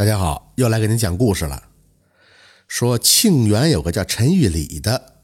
[0.00, 1.62] 大家好，又来给您讲故事了。
[2.66, 5.16] 说庆元有个叫陈玉礼的，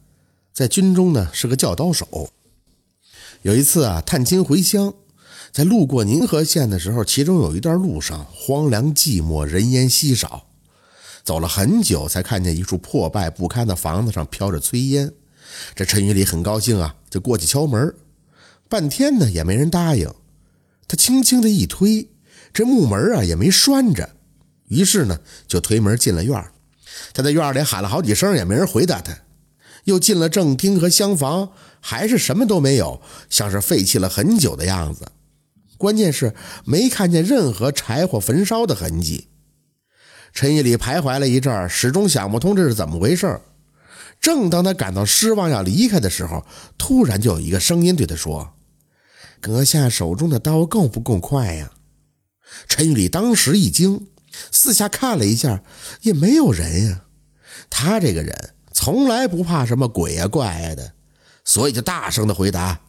[0.53, 2.29] 在军中呢是个教刀手。
[3.41, 4.93] 有一次啊，探亲回乡，
[5.51, 10.47] 在路过宁河县的时候，其中有一段路上荒凉寂寞，人烟稀少。
[11.25, 15.11] 走了很久，才看见一处破败不堪的房子上飘着炊烟。
[15.75, 17.95] 这陈玉礼很高兴啊，就过去敲门。
[18.69, 20.13] 半天呢，也没人答应。
[20.87, 22.11] 他轻轻的一推，
[22.53, 24.16] 这木门啊也没拴着，
[24.69, 26.45] 于是呢就推门进了院
[27.13, 29.17] 他在院里喊了好几声，也没人回答他。
[29.85, 31.51] 又进了正厅和厢房，
[31.81, 33.01] 还是什么都没有，
[33.31, 35.13] 像是废弃了很久的样子。
[35.79, 39.29] 关键是没看见任何柴火焚烧的痕迹。
[40.33, 43.41] 陈玉礼徘徊了一阵，始终想不通这是怎么回事。
[44.21, 46.45] 正当他感到失望要离开的时候，
[46.77, 48.55] 突然就有一个声音对他说。
[49.41, 51.71] 阁下手中的刀够不够快呀？
[52.67, 54.09] 陈玉礼当时一惊，
[54.53, 55.63] 四下看了一下，
[56.03, 57.03] 也没有人呀。
[57.71, 60.93] 他这个人从来不怕什么鬼呀怪呀的，
[61.45, 62.81] 所以就大声的回答：“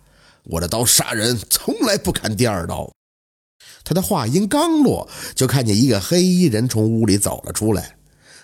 [0.43, 2.91] 我的刀杀人从来不砍第二刀。”
[3.83, 7.97] 他的话音刚落，就看见一个黑衣人从屋里走了出来，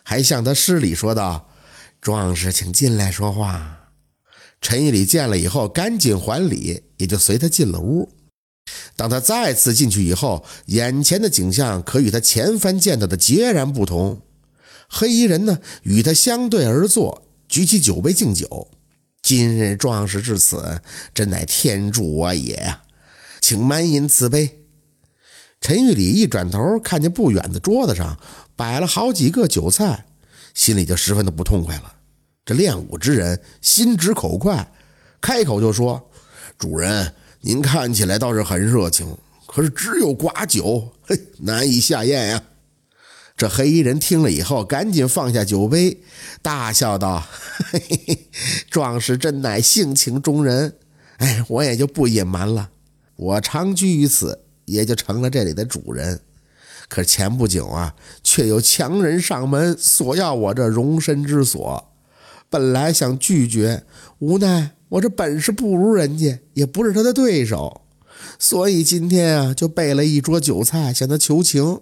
[0.04, 1.50] 还向他施礼说道
[2.00, 3.80] ：“壮士，请进来说话。”
[4.62, 8.10] 陈玉礼见了以后，赶紧还礼，也就随他进了屋。
[8.96, 14.22] 当他再次进去以后，眼前的景象可与他前番见到的截然不同。
[14.88, 18.70] 黑衣人呢，与他相对而坐，举起酒杯敬酒。
[19.22, 20.82] 今日壮士至此，
[21.14, 22.84] 真乃天助我也呀！
[23.42, 24.60] 请满饮此杯。
[25.60, 28.20] 陈玉礼一转头，看见不远的桌子上
[28.56, 30.06] 摆了好几个酒菜，
[30.54, 31.96] 心里就十分的不痛快了。
[32.46, 34.70] 这练武之人心直口快，
[35.22, 36.12] 开口就说
[36.60, 42.42] ：“主人，您看起来倒是很热情，可是只有寡酒，嘿，难以下咽呀。”
[43.36, 45.98] 这黑衣人听了以后，赶紧放下酒杯，
[46.42, 47.20] 大笑道
[47.70, 48.30] ：“嘿嘿嘿，
[48.70, 50.76] 壮士真乃性情中人。
[51.18, 52.70] 哎，我也就不隐瞒了，
[53.18, 56.22] 我长居于此，也就成了这里的主人。
[56.88, 61.90] 可前不久啊，却有强人上门索要我这容身之所。”
[62.50, 63.84] 本来想拒绝，
[64.20, 67.82] 无奈我这本事不如人家，也不是他的对手，
[68.38, 71.82] 所以今天啊，就备了一桌酒菜向他求情。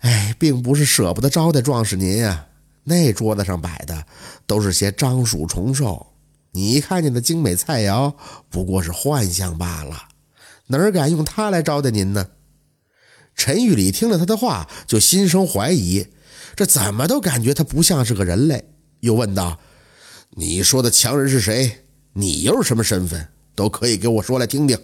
[0.00, 2.48] 哎，并不是舍不得招待壮士您呀，
[2.82, 4.06] 那桌子上摆的
[4.44, 6.08] 都是些樟鼠虫兽，
[6.50, 8.12] 你看见的精美菜肴
[8.48, 10.08] 不过是幻象罢了，
[10.66, 12.30] 哪敢用它来招待您呢？
[13.36, 16.08] 陈玉礼听了他的话，就心生怀疑，
[16.56, 18.64] 这怎么都感觉他不像是个人类。
[18.98, 19.60] 又问道
[20.34, 21.84] ：“你说的强人是谁？
[22.12, 23.28] 你又是什么身份？
[23.54, 24.78] 都可以给我说来听听。”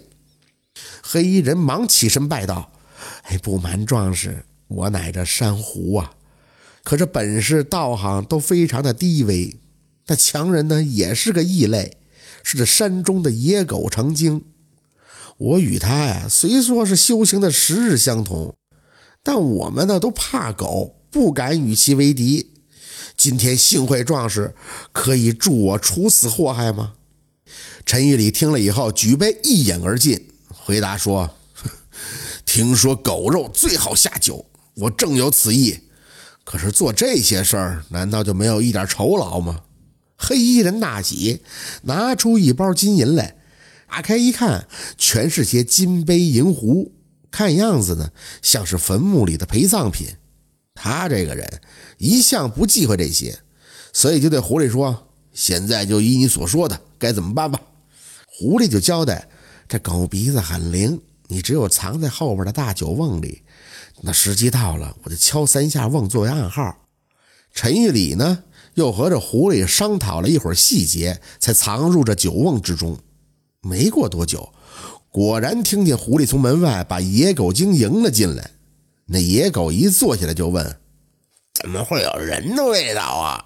[1.01, 2.71] 黑衣人忙起身拜道
[3.23, 6.11] ：“哎，不瞒壮士，我乃这山狐啊，
[6.83, 9.59] 可这本事道行都非常的低微。
[10.07, 11.97] 那强人呢，也是个异类，
[12.43, 14.43] 是这山中的野狗成精。
[15.37, 18.55] 我与他呀，虽说是修行的时日相同，
[19.23, 22.53] 但我们呢都怕狗，不敢与其为敌。”
[23.17, 24.53] 今天幸会壮士，
[24.91, 26.93] 可以助我除此祸害吗？
[27.87, 31.37] 陈玉礼听了以后，举杯一饮而尽，回答说
[32.45, 35.79] ：“听说狗肉最好下酒，我正有此意。
[36.43, 39.61] 可是做这些事儿，难道就没有一点酬劳吗？”
[40.19, 41.43] 黑衣人大喜，
[41.83, 43.37] 拿出一包金银来，
[43.89, 46.91] 打开一看，全是些金杯银壶，
[47.31, 48.11] 看样子呢，
[48.41, 50.09] 像是坟墓里的陪葬品。
[50.75, 51.61] 他这个人
[51.99, 53.39] 一向不忌讳这些，
[53.93, 57.57] 所以就对狐狸说：“现在就依你所说的，该怎么办吧？”
[58.39, 59.27] 狐狸就交代
[59.67, 63.41] ：“这狗鼻子很灵，你只有藏在后边的大酒瓮里，
[64.01, 66.77] 那时机到了，我就敲三下瓮作为暗号。”
[67.51, 68.43] 陈玉礼呢，
[68.75, 72.99] 又和这狐狸商讨了一会儿细节，才藏入这酒瓮之中。
[73.61, 74.53] 没过多久，
[75.09, 78.51] 果然听见狐狸从门外把野狗精迎了进来。
[79.07, 80.79] 那野狗一坐下来就问
[81.59, 83.45] ：“怎么会有人的味道啊？”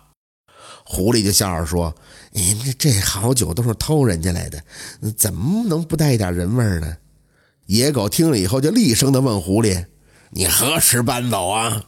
[0.94, 1.96] 狐狸就笑着说
[2.32, 4.62] ：“您这这好酒都是偷人家来的，
[5.16, 6.98] 怎么能不带一点人味呢？”
[7.68, 9.86] 野狗听了以后就厉声的问狐狸
[10.32, 11.86] ：“你何时搬走啊？”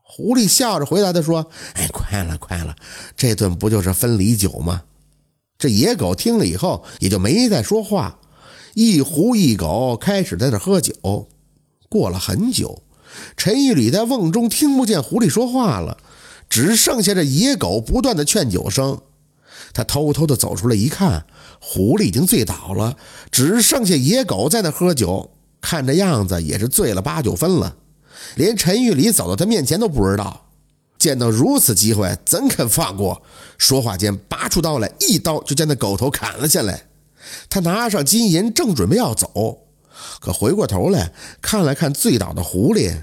[0.00, 2.76] 狐狸笑着回答他说：“哎，快了，快了，
[3.16, 4.82] 这顿不就是分离酒吗？”
[5.58, 8.20] 这野狗听了以后也就没再说话，
[8.74, 11.28] 一狐一狗开始在那喝酒。
[11.88, 12.84] 过了很久。
[13.36, 15.98] 陈玉礼在瓮中听不见狐狸说话了，
[16.50, 19.00] 只剩下这野狗不断的劝酒声。
[19.72, 21.24] 他偷偷的走出来一看，
[21.60, 22.96] 狐狸已经醉倒了，
[23.30, 25.30] 只剩下野狗在那喝酒，
[25.60, 27.76] 看这样子也是醉了八九分了。
[28.34, 30.48] 连陈玉礼走到他面前都不知道。
[30.98, 33.22] 见到如此机会，怎肯放过？
[33.56, 36.88] 说话间，拔出刀来，一刀就将那狗头砍了下来。
[37.48, 39.68] 他拿上金银，正准备要走，
[40.20, 42.94] 可回过头来看了看醉倒的狐狸，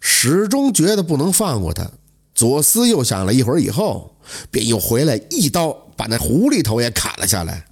[0.00, 1.90] 始终觉得不能放过他。
[2.34, 4.16] 左思右想了一会儿以后，
[4.50, 7.64] 便又回来一刀把那狐狸头也砍了下来。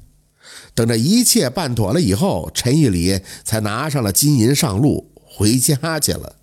[0.75, 6.37] 等这一切办妥了以后，陈玉礼才拿上了金银上路回家去了。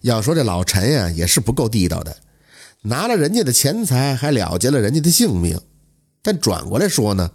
[0.00, 2.16] 要说这老陈呀，也是不够地道的。
[2.82, 5.60] 拿了人家的钱财，还了结了人家的性命，
[6.22, 7.32] 但转过来说呢，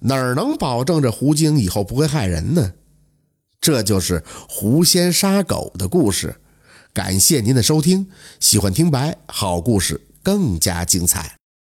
[0.00, 2.72] 哪儿能保证这狐精以后不会害人呢？
[3.60, 6.36] 这就是狐仙杀狗的故事。
[6.96, 8.08] 感谢您的收听，
[8.40, 11.35] 喜欢听白好故事更加精彩。